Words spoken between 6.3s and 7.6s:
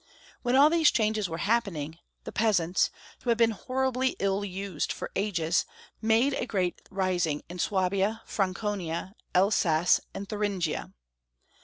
a great rising in